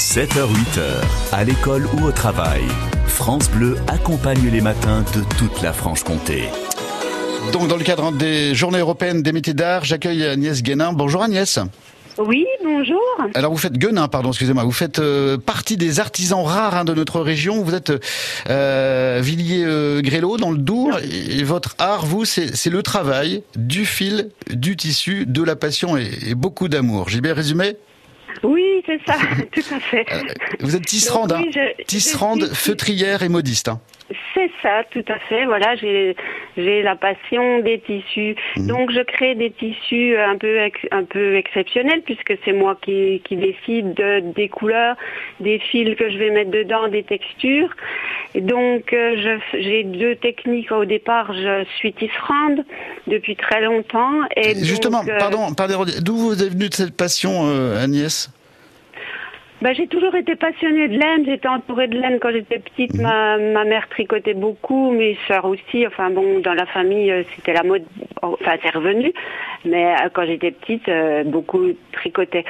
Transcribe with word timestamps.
7h-8h, 0.00 0.80
à 1.30 1.44
l'école 1.44 1.86
ou 1.94 2.06
au 2.06 2.10
travail, 2.10 2.62
France 3.06 3.50
Bleu 3.50 3.76
accompagne 3.86 4.48
les 4.50 4.62
matins 4.62 5.04
de 5.14 5.22
toute 5.36 5.60
la 5.60 5.74
Franche-Comté. 5.74 6.44
Donc, 7.52 7.68
dans 7.68 7.76
le 7.76 7.84
cadre 7.84 8.10
des 8.10 8.54
Journées 8.54 8.78
européennes 8.78 9.22
des 9.22 9.32
métiers 9.32 9.52
d'art, 9.52 9.84
j'accueille 9.84 10.24
Agnès 10.24 10.62
Guénin. 10.62 10.94
Bonjour 10.94 11.22
Agnès. 11.22 11.58
Oui, 12.16 12.46
bonjour. 12.64 12.98
Alors 13.34 13.52
vous 13.52 13.58
faites 13.58 13.76
Guenin, 13.76 14.08
pardon, 14.08 14.30
excusez-moi. 14.30 14.64
Vous 14.64 14.72
faites 14.72 15.00
euh, 15.00 15.36
partie 15.36 15.76
des 15.76 16.00
artisans 16.00 16.44
rares 16.44 16.76
hein, 16.76 16.84
de 16.86 16.94
notre 16.94 17.20
région. 17.20 17.62
Vous 17.62 17.74
êtes 17.74 17.92
euh, 18.48 19.20
Villiers-Grélo 19.22 20.38
dans 20.38 20.50
le 20.50 20.58
Dour. 20.58 20.98
Et, 20.98 21.42
votre 21.42 21.74
art, 21.78 22.06
vous, 22.06 22.24
c'est 22.24 22.70
le 22.70 22.82
travail, 22.82 23.42
du 23.54 23.84
fil, 23.84 24.30
du 24.48 24.76
tissu, 24.76 25.26
de 25.26 25.42
la 25.42 25.56
passion 25.56 25.98
et, 25.98 26.08
et 26.26 26.34
beaucoup 26.34 26.68
d'amour. 26.68 27.10
J'ai 27.10 27.20
bien 27.20 27.34
résumé? 27.34 27.76
Oui, 28.88 28.98
c'est 29.06 29.12
ça, 29.12 29.18
tout 29.52 29.74
à 29.74 29.80
fait. 29.80 30.06
Euh, 30.12 30.20
vous 30.60 30.76
êtes 30.76 30.86
tisserande, 30.86 31.30
Donc, 31.30 31.38
oui, 31.40 31.50
hein 31.56 31.68
je- 31.78 31.84
tisserande, 31.84 32.40
je 32.40 32.46
suis- 32.46 32.54
feutrière 32.70 33.22
et 33.22 33.28
modiste. 33.28 33.68
hein. 33.68 33.80
C'est 34.34 34.50
ça, 34.60 34.82
tout 34.90 35.04
à 35.08 35.18
fait. 35.28 35.44
Voilà, 35.46 35.76
j'ai 35.76 36.16
la 36.56 36.96
passion 36.96 37.60
des 37.60 37.78
tissus. 37.80 38.34
Mhm. 38.56 38.66
Donc 38.66 38.90
je 38.90 39.00
crée 39.02 39.36
des 39.36 39.52
tissus 39.52 40.16
un 40.16 40.36
peu 40.36 40.58
un 40.90 41.04
peu 41.04 41.36
exceptionnels 41.36 42.02
puisque 42.04 42.34
c'est 42.44 42.52
moi 42.52 42.76
qui 42.82 43.20
qui 43.24 43.36
décide 43.36 43.94
de- 43.94 44.20
des 44.34 44.48
couleurs, 44.48 44.96
des 45.38 45.60
fils 45.60 45.96
que 45.96 46.10
je 46.10 46.18
vais 46.18 46.30
mettre 46.30 46.50
dedans, 46.50 46.88
des 46.88 47.04
textures. 47.04 47.70
Et 48.34 48.40
donc 48.40 48.92
euh, 48.92 49.38
j'ai 49.54 49.84
deux 49.84 50.16
techniques 50.16 50.72
au 50.72 50.84
départ. 50.84 51.32
Je 51.32 51.64
suis 51.76 51.92
tisserande 51.92 52.64
depuis 53.06 53.36
très 53.36 53.60
longtemps 53.60 54.22
et 54.36 54.54
donc, 54.54 54.64
Justement, 54.64 55.02
euh, 55.08 55.18
pardon, 55.18 55.54
pardon, 55.54 55.84
d'où 56.00 56.16
vous 56.16 56.42
est 56.42 56.48
venue 56.48 56.68
de 56.68 56.74
cette 56.74 56.96
passion, 56.96 57.46
euh, 57.46 57.80
Agnès? 57.82 58.30
Bah, 59.62 59.74
j'ai 59.74 59.86
toujours 59.86 60.14
été 60.14 60.36
passionnée 60.36 60.88
de 60.88 60.98
laine. 60.98 61.24
J'étais 61.26 61.48
entourée 61.48 61.86
de 61.86 61.98
laine 61.98 62.18
quand 62.18 62.30
j'étais 62.30 62.58
petite. 62.58 62.94
Mhm. 62.94 63.02
Ma, 63.02 63.36
ma 63.36 63.64
mère 63.64 63.88
tricotait 63.90 64.34
beaucoup, 64.34 64.90
mes 64.90 65.18
sœurs 65.28 65.44
aussi. 65.44 65.86
Enfin 65.86 66.10
bon, 66.10 66.40
dans 66.40 66.54
la 66.54 66.66
famille, 66.66 67.10
euh, 67.10 67.22
c'était 67.36 67.52
la 67.52 67.62
mode. 67.62 67.84
Enfin, 68.22 68.56
c'est 68.62 68.74
revenu. 68.74 69.12
Mais 69.66 69.94
euh, 69.94 70.08
quand 70.12 70.24
j'étais 70.24 70.50
petite, 70.52 70.88
euh, 70.88 71.24
beaucoup 71.24 71.66
tricotaient. 71.92 72.44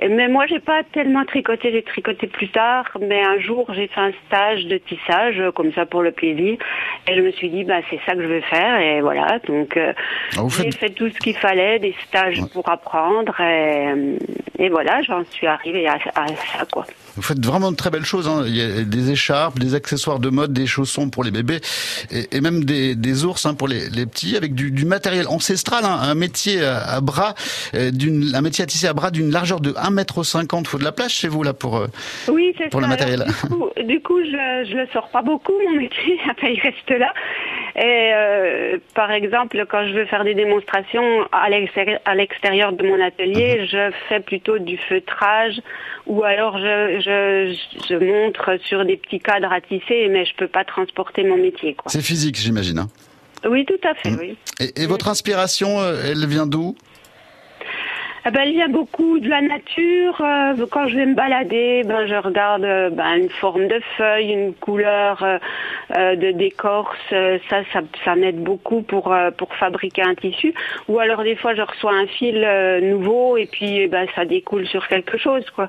Mais 0.00 0.28
moi, 0.28 0.46
j'ai 0.48 0.60
pas 0.60 0.82
tellement 0.92 1.24
tricoté. 1.24 1.70
J'ai 1.72 1.82
tricoté 1.82 2.26
plus 2.26 2.48
tard. 2.50 2.84
Mais 3.00 3.22
un 3.22 3.38
jour, 3.40 3.66
j'ai 3.74 3.88
fait 3.88 4.00
un 4.00 4.12
stage 4.26 4.64
de 4.66 4.78
tissage, 4.78 5.38
euh, 5.38 5.52
comme 5.52 5.72
ça 5.72 5.86
pour 5.86 6.02
le 6.02 6.12
plaisir. 6.12 6.56
Et 7.08 7.14
je 7.16 7.20
me 7.20 7.30
suis 7.32 7.50
dit, 7.50 7.64
bah, 7.64 7.80
c'est 7.90 8.00
ça 8.06 8.14
que 8.14 8.22
je 8.22 8.28
vais 8.28 8.42
faire. 8.42 8.80
Et 8.80 9.00
voilà. 9.00 9.38
Donc, 9.46 9.76
euh, 9.76 9.92
vous 10.36 10.50
j'ai 10.50 10.64
faites- 10.64 10.74
fait 10.76 10.90
tout 10.90 11.08
ce 11.08 11.18
qu'il 11.18 11.36
fallait, 11.36 11.78
des 11.78 11.94
stages 12.08 12.40
pour 12.52 12.68
apprendre. 12.68 13.34
Et, 13.40 13.88
euh, 13.88 14.16
et 14.58 14.68
voilà, 14.68 15.02
j'en 15.02 15.24
suis 15.30 15.46
arrivée 15.46 15.86
à, 15.86 15.94
à 16.14 16.26
ça, 16.28 16.64
quoi. 16.70 16.86
Vous 17.14 17.20
faites 17.22 17.44
vraiment 17.44 17.70
de 17.70 17.76
très 17.76 17.90
belles 17.90 18.06
choses. 18.06 18.26
Hein. 18.26 18.44
Il 18.46 18.56
y 18.56 18.62
a 18.62 18.84
des 18.84 19.10
écharpes, 19.10 19.58
des 19.58 19.74
accessoires 19.74 20.18
de 20.18 20.30
mode, 20.30 20.54
des 20.54 20.66
chaussons 20.66 21.10
pour 21.10 21.24
les 21.24 21.30
bébés 21.30 21.58
et, 22.10 22.34
et 22.36 22.40
même 22.40 22.64
des, 22.64 22.94
des 22.94 23.24
ours 23.26 23.44
hein, 23.44 23.52
pour 23.52 23.68
les, 23.68 23.90
les 23.90 24.06
petits 24.06 24.34
avec 24.34 24.54
du, 24.54 24.70
du 24.70 24.86
matériel 24.86 25.26
ancestral, 25.28 25.84
hein, 25.84 25.98
un 26.00 26.14
métier 26.14 26.64
à, 26.64 26.78
à 26.78 27.00
bras, 27.02 27.34
euh, 27.74 27.90
un 28.34 28.40
métier 28.40 28.64
à 28.64 28.66
tisser 28.66 28.86
à 28.86 28.94
bras 28.94 29.10
d'une 29.10 29.30
largeur 29.30 29.60
de 29.60 29.74
1m50. 29.82 30.60
Il 30.60 30.66
faut 30.68 30.78
de 30.78 30.84
la 30.84 30.92
place 30.92 31.12
chez 31.12 31.28
vous 31.28 31.42
là 31.42 31.52
pour. 31.52 31.76
euh, 31.76 31.86
Oui, 32.28 32.54
Pour 32.70 32.80
le 32.80 32.86
matériel. 32.88 33.22
Alors, 33.22 33.32
du 33.34 33.48
coup, 33.48 33.70
du 33.84 34.00
coup, 34.02 34.18
je, 34.24 34.68
je 34.70 34.76
le 34.76 34.86
sors 34.92 35.08
pas 35.10 35.22
beaucoup, 35.22 35.52
mon 35.68 35.76
métier. 35.80 36.18
Enfin, 36.30 36.48
il 36.48 36.60
reste 36.60 36.90
là. 36.90 37.12
Et 37.74 38.12
euh, 38.14 38.78
par 38.94 39.10
exemple, 39.12 39.64
quand 39.70 39.86
je 39.86 39.92
veux 39.94 40.04
faire 40.06 40.24
des 40.24 40.34
démonstrations 40.34 41.22
à 41.32 41.48
l'extérieur, 41.48 42.72
de 42.72 42.86
mon 42.86 43.00
atelier, 43.00 43.60
Mhm. 43.60 43.66
je 43.66 43.90
fais 44.08 44.20
plutôt 44.20 44.58
du 44.58 44.76
feutrage 44.88 45.60
ou 46.06 46.22
alors 46.22 46.58
je, 46.58 47.00
je, 47.00 47.56
je 47.88 47.94
montre 47.96 48.58
sur 48.64 48.84
des 48.84 48.96
petits 48.96 49.20
cadres 49.20 49.52
à 49.52 49.60
tisser, 49.60 50.08
mais 50.10 50.24
je 50.24 50.34
peux 50.36 50.48
pas 50.48 50.64
transporter 50.64 51.24
mon 51.24 51.36
métier. 51.36 51.76
C'est 51.86 52.02
physique, 52.02 52.36
j'imagine. 52.36 52.78
Hein. 52.80 52.88
Oui, 53.48 53.64
tout 53.64 53.80
à 53.88 53.94
fait, 53.94 54.10
Mhm. 54.10 54.18
oui. 54.20 54.36
Et, 54.60 54.82
et 54.82 54.86
votre 54.86 55.08
inspiration, 55.08 55.80
euh, 55.80 56.02
elle 56.04 56.26
vient 56.26 56.46
d'où? 56.46 56.76
Ah 58.24 58.30
ben, 58.30 58.44
il 58.44 58.54
y 58.54 58.62
a 58.62 58.68
beaucoup 58.68 59.18
de 59.18 59.28
la 59.28 59.40
nature. 59.40 60.20
Euh, 60.20 60.66
quand 60.70 60.86
je 60.86 60.94
vais 60.94 61.06
me 61.06 61.14
balader, 61.14 61.82
ben, 61.84 62.06
je 62.06 62.14
regarde 62.14 62.62
euh, 62.62 62.88
ben, 62.88 63.16
une 63.16 63.30
forme 63.30 63.66
de 63.66 63.80
feuille, 63.96 64.30
une 64.30 64.54
couleur 64.54 65.24
euh, 65.24 66.14
de 66.14 66.30
d'écorce. 66.30 66.96
Ça, 67.10 67.62
ça, 68.04 68.14
m'aide 68.14 68.40
beaucoup 68.40 68.82
pour 68.82 69.12
pour 69.36 69.52
fabriquer 69.56 70.02
un 70.02 70.14
tissu. 70.14 70.54
Ou 70.86 71.00
alors 71.00 71.24
des 71.24 71.34
fois, 71.34 71.56
je 71.56 71.62
reçois 71.62 71.94
un 71.94 72.06
fil 72.06 72.46
nouveau 72.82 73.36
et 73.36 73.46
puis 73.46 73.78
eh 73.80 73.88
ben, 73.88 74.06
ça 74.14 74.24
découle 74.24 74.68
sur 74.68 74.86
quelque 74.86 75.18
chose, 75.18 75.44
quoi. 75.50 75.68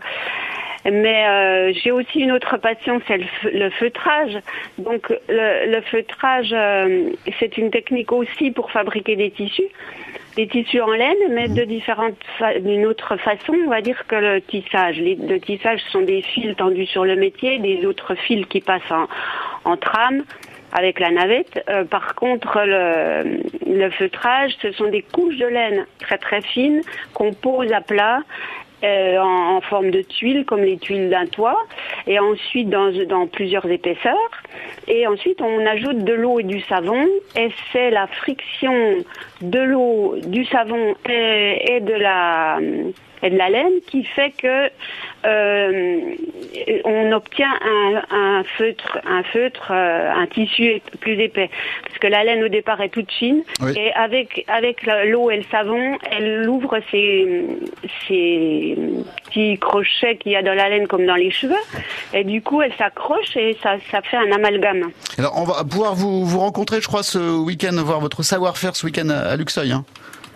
Mais 0.85 1.25
euh, 1.27 1.73
j'ai 1.81 1.91
aussi 1.91 2.19
une 2.19 2.31
autre 2.33 2.57
passion, 2.57 3.01
c'est 3.07 3.17
le, 3.17 3.23
fe- 3.23 3.51
le 3.57 3.69
feutrage. 3.69 4.37
Donc 4.77 5.09
le, 5.29 5.71
le 5.71 5.81
feutrage, 5.81 6.51
euh, 6.51 7.09
c'est 7.39 7.57
une 7.57 7.71
technique 7.71 8.11
aussi 8.11 8.51
pour 8.51 8.69
fabriquer 8.69 9.15
des 9.15 9.31
tissus, 9.31 9.69
des 10.35 10.47
tissus 10.47 10.81
en 10.81 10.91
laine, 10.91 11.15
mais 11.29 11.47
de 11.47 11.63
différentes, 11.63 12.17
d'une 12.61 12.85
autre 12.85 13.15
façon, 13.17 13.53
on 13.65 13.69
va 13.69 13.81
dire 13.81 14.05
que 14.07 14.15
le 14.15 14.41
tissage. 14.41 14.97
Les, 14.97 15.15
le 15.15 15.39
tissage 15.39 15.79
sont 15.91 16.01
des 16.01 16.21
fils 16.21 16.55
tendus 16.57 16.87
sur 16.87 17.05
le 17.05 17.15
métier, 17.15 17.59
des 17.59 17.85
autres 17.85 18.15
fils 18.15 18.45
qui 18.47 18.59
passent 18.59 18.91
en, 18.91 19.07
en 19.71 19.77
trame 19.77 20.23
avec 20.73 20.99
la 20.99 21.11
navette. 21.11 21.63
Euh, 21.69 21.85
par 21.85 22.15
contre, 22.15 22.59
le, 22.65 23.39
le 23.67 23.89
feutrage, 23.91 24.51
ce 24.61 24.71
sont 24.73 24.89
des 24.89 25.03
couches 25.03 25.37
de 25.37 25.45
laine 25.45 25.85
très 25.99 26.17
très 26.17 26.41
fines 26.41 26.81
qu'on 27.13 27.31
pose 27.31 27.71
à 27.71 27.79
plat 27.79 28.19
euh, 28.83 29.17
en, 29.19 29.57
en 29.57 29.61
forme 29.61 29.91
de 29.91 30.01
tuiles, 30.01 30.45
comme 30.45 30.61
les 30.61 30.77
tuiles 30.77 31.09
d'un 31.09 31.25
toit, 31.25 31.59
et 32.07 32.19
ensuite 32.19 32.69
dans, 32.69 32.91
dans 33.07 33.27
plusieurs 33.27 33.65
épaisseurs. 33.69 34.31
Et 34.87 35.07
ensuite, 35.07 35.41
on 35.41 35.65
ajoute 35.65 36.03
de 36.03 36.13
l'eau 36.13 36.39
et 36.39 36.43
du 36.43 36.59
savon, 36.61 37.05
et 37.37 37.49
c'est 37.71 37.89
la 37.89 38.07
friction 38.07 38.97
de 39.41 39.59
l'eau, 39.59 40.15
du 40.25 40.45
savon 40.45 40.95
et, 41.09 41.75
et 41.75 41.79
de 41.79 41.93
la 41.93 42.57
et 43.25 43.29
de 43.29 43.37
la 43.37 43.49
laine 43.49 43.79
qui 43.87 44.03
fait 44.03 44.31
que 44.31 44.69
euh, 45.25 45.99
on 46.83 47.11
obtient 47.13 47.53
un, 47.63 48.01
un 48.11 48.43
feutre, 48.57 48.99
un 49.05 49.23
feutre, 49.23 49.71
euh, 49.71 50.11
un 50.13 50.27
tissu 50.27 50.81
plus 50.99 51.17
épais, 51.21 51.49
parce 51.83 51.99
que 51.99 52.07
la 52.07 52.25
laine 52.25 52.43
au 52.43 52.49
départ 52.49 52.81
est 52.81 52.89
toute 52.89 53.09
fine, 53.13 53.41
Oui. 53.61 53.71
et 53.77 53.93
avec 53.93 54.43
avec 54.49 54.85
l'eau 55.05 55.31
et 55.31 55.37
le 55.37 55.43
savon, 55.43 55.97
elle 56.11 56.49
ouvre 56.49 56.77
ses, 56.91 57.45
ses 58.09 58.72
petits 59.25 59.57
crochets 59.59 60.17
qu'il 60.17 60.31
y 60.31 60.35
a 60.35 60.43
dans 60.43 60.53
la 60.53 60.69
laine 60.69 60.87
comme 60.87 61.05
dans 61.05 61.15
les 61.15 61.31
cheveux, 61.31 61.55
et 62.13 62.23
du 62.23 62.41
coup 62.41 62.61
elle 62.61 62.73
s'accroche 62.77 63.35
et 63.35 63.57
ça, 63.61 63.75
ça 63.91 64.01
fait 64.01 64.17
un 64.17 64.31
amalgame. 64.31 64.91
Alors, 65.17 65.37
on 65.37 65.43
va 65.43 65.63
pouvoir 65.63 65.95
vous, 65.95 66.25
vous 66.25 66.39
rencontrer, 66.39 66.81
je 66.81 66.87
crois, 66.87 67.03
ce 67.03 67.37
week-end, 67.37 67.75
voir 67.83 67.99
votre 67.99 68.23
savoir-faire 68.23 68.75
ce 68.75 68.85
week-end 68.85 69.09
à, 69.09 69.35
Luxeuil. 69.35 69.71
Hein. 69.71 69.85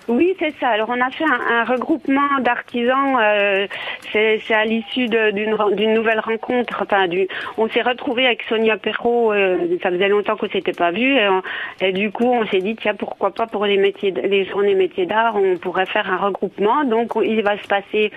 Oui, 0.07 0.33
c'est 0.39 0.53
ça. 0.59 0.69
Alors 0.69 0.89
on 0.89 1.01
a 1.01 1.09
fait 1.09 1.25
un, 1.25 1.59
un 1.59 1.63
regroupement 1.65 2.39
d'artisans. 2.39 3.17
euh, 3.21 3.67
c'est 4.13 4.39
c'est 4.47 4.53
à 4.53 4.63
l'issue 4.63 5.07
d'une 5.07 5.93
nouvelle 5.93 6.19
rencontre. 6.19 6.81
Enfin, 6.81 7.07
du, 7.07 7.27
on 7.57 7.67
s'est 7.67 7.81
retrouvé 7.81 8.25
avec 8.25 8.43
Sonia 8.43 8.77
Perrault. 8.77 9.33
euh, 9.33 9.57
ça 9.83 9.89
faisait 9.89 10.07
longtemps 10.07 10.37
qu'on 10.37 10.47
s'était 10.47 10.71
pas 10.71 10.91
vu. 10.91 11.17
Et, 11.81 11.91
du 11.91 12.11
coup, 12.11 12.25
on 12.25 12.45
s'est 12.47 12.61
dit 12.61 12.75
tiens 12.77 12.95
pourquoi 12.95 13.31
pas 13.31 13.47
pour 13.47 13.65
les 13.65 13.77
métiers, 13.77 14.11
les 14.11 14.45
journées 14.45 14.75
métiers 14.75 15.05
d'art, 15.05 15.35
on 15.35 15.57
pourrait 15.57 15.85
faire 15.85 16.09
un 16.09 16.17
regroupement. 16.17 16.85
Donc 16.85 17.11
il 17.21 17.41
va 17.43 17.57
se 17.57 17.67
passer 17.67 18.11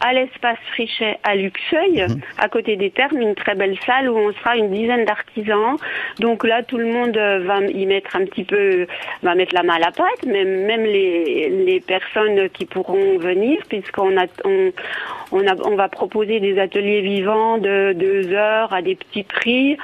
à 0.00 0.12
l'espace 0.14 0.58
Frichet 0.72 1.18
à 1.22 1.34
Luxeuil, 1.34 2.06
à 2.38 2.48
côté 2.48 2.76
des 2.76 2.90
Thermes, 2.90 3.20
une 3.20 3.34
très 3.34 3.54
belle 3.54 3.76
salle 3.84 4.08
où 4.08 4.16
on 4.16 4.32
sera 4.32 4.56
une 4.56 4.70
dizaine 4.70 5.04
d'artisans. 5.04 5.76
Donc 6.20 6.44
là, 6.44 6.62
tout 6.62 6.78
le 6.78 6.86
monde 6.86 7.16
euh, 7.16 7.40
va 7.40 7.60
y 7.60 7.84
mettre 7.86 8.16
un 8.16 8.24
petit 8.24 8.44
peu, 8.44 8.86
va 9.22 9.34
mettre 9.34 9.54
la 9.54 9.62
main 9.62 9.74
à 9.74 9.78
la 9.78 9.90
pâte, 9.90 10.24
mais 10.26 10.44
même 10.44 10.84
les, 10.84 11.25
les 11.26 11.80
personnes 11.80 12.48
qui 12.50 12.64
pourront 12.64 13.18
venir, 13.18 13.58
puisqu'on 13.68 14.16
a, 14.16 14.26
on, 14.44 14.72
on 15.32 15.46
a, 15.46 15.54
on 15.64 15.76
va 15.76 15.88
proposer 15.88 16.40
des 16.40 16.58
ateliers 16.58 17.00
vivants 17.02 17.58
de 17.58 17.92
deux 17.92 18.32
heures 18.32 18.72
à 18.72 18.82
des 18.82 18.94
petits 18.94 19.22
prix, 19.24 19.76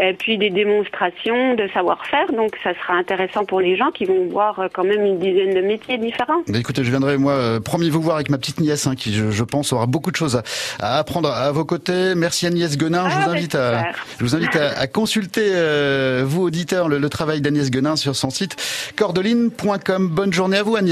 et 0.00 0.12
puis 0.14 0.38
des 0.38 0.50
démonstrations 0.50 1.54
de 1.54 1.68
savoir-faire. 1.74 2.32
Donc 2.32 2.56
ça 2.62 2.72
sera 2.74 2.94
intéressant 2.94 3.44
pour 3.44 3.60
les 3.60 3.76
gens 3.76 3.90
qui 3.90 4.04
vont 4.04 4.26
voir 4.30 4.58
euh, 4.58 4.68
quand 4.72 4.84
même 4.84 5.04
une 5.04 5.18
dizaine 5.18 5.54
de 5.54 5.60
métiers 5.60 5.98
différents. 5.98 6.42
Bah, 6.48 6.58
écoutez, 6.58 6.84
je 6.84 6.90
viendrai, 6.90 7.16
moi, 7.18 7.32
euh, 7.32 7.60
promis 7.60 7.90
vous 7.90 8.00
voir 8.00 8.16
avec 8.16 8.30
ma 8.30 8.38
petite 8.38 8.60
nièce, 8.60 8.86
hein, 8.86 8.94
qui, 8.96 9.12
je, 9.14 9.30
je 9.30 9.44
pense, 9.44 9.72
aura 9.72 9.86
beaucoup 9.86 10.10
de 10.10 10.16
choses 10.16 10.36
à, 10.36 10.42
à 10.80 10.98
apprendre 10.98 11.30
à 11.30 11.52
vos 11.52 11.64
côtés. 11.64 12.14
Merci 12.16 12.46
Agnès 12.46 12.76
Guenin. 12.76 13.08
je 13.08 13.14
Ah, 13.16 13.20
vous 13.20 13.26
bah, 13.26 13.36
invite 13.36 13.54
à, 13.54 13.84
je 14.18 14.24
vous 14.24 14.34
invite 14.34 14.56
à, 14.56 14.78
à 14.78 14.86
consulter, 14.86 15.42
euh, 15.54 16.22
vous 16.26 16.42
auditeurs, 16.42 16.88
le, 16.88 16.98
le 16.98 17.08
travail 17.08 17.40
d'Agnès 17.40 17.70
Guenin 17.70 17.96
sur 17.96 18.16
son 18.16 18.30
site 18.30 18.56
cordeline.com. 18.96 20.08
Bonne 20.08 20.32
journée 20.32 20.58
à 20.58 20.62
vous, 20.62 20.76
Agnès. 20.76 20.85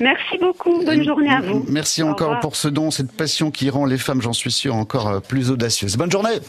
Merci 0.00 0.38
beaucoup. 0.40 0.82
Bonne 0.84 1.04
journée 1.04 1.30
à 1.30 1.40
vous. 1.40 1.64
Merci 1.68 2.02
encore 2.02 2.40
pour 2.40 2.56
ce 2.56 2.68
don, 2.68 2.90
cette 2.90 3.12
passion 3.12 3.50
qui 3.50 3.68
rend 3.68 3.84
les 3.84 3.98
femmes, 3.98 4.22
j'en 4.22 4.32
suis 4.32 4.50
sûr, 4.50 4.74
encore 4.74 5.08
euh, 5.08 5.20
plus 5.20 5.50
audacieuses. 5.50 5.96
Bonne 5.96 6.10
journée. 6.10 6.40